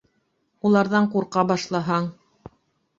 Уларҙан 0.69 1.11
ҡурҡа 1.17 1.47
башлаһаң... 1.55 2.13